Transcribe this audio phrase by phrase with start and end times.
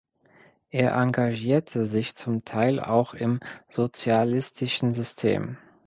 [0.71, 5.57] Er engagierte sich zum Teil auch im sozialistischen System.